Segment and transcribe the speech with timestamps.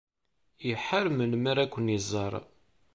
[0.71, 2.33] Iḥar melmi ara ken-iẓer.